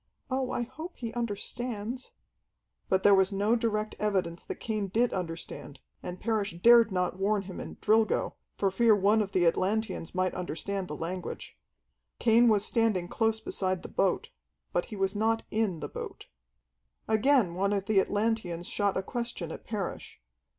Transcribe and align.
"Oh, 0.31 0.49
I 0.49 0.63
hope 0.63 0.97
he 0.97 1.13
understands!" 1.13 2.11
But 2.89 3.03
there 3.03 3.13
was 3.13 3.31
no 3.31 3.55
direct 3.55 3.93
evidence 3.99 4.43
that 4.43 4.55
Cain 4.59 4.87
did 4.87 5.13
understand, 5.13 5.79
and 6.01 6.19
Parrish 6.19 6.53
dared 6.59 6.91
not 6.91 7.19
warn 7.19 7.43
him 7.43 7.59
in 7.59 7.75
"Drilgo," 7.75 8.33
for 8.55 8.71
fear 8.71 8.95
one 8.95 9.21
of 9.21 9.31
the 9.31 9.45
Atlanteans 9.45 10.15
might 10.15 10.33
understand 10.33 10.87
the 10.87 10.95
language. 10.95 11.55
Cain 12.17 12.47
was 12.49 12.65
standing 12.65 13.09
close 13.09 13.39
beside 13.39 13.83
the 13.83 13.89
boat. 13.89 14.31
But 14.73 14.85
he 14.85 14.95
was 14.95 15.15
not 15.15 15.43
in 15.51 15.81
the 15.81 15.87
boat. 15.87 16.25
Again 17.07 17.53
one 17.53 17.71
of 17.71 17.85
the 17.85 17.99
Atlanteans 17.99 18.65
shot 18.67 18.97
a 18.97 19.03
question 19.03 19.51
at 19.51 19.65
Parrish. 19.65 20.19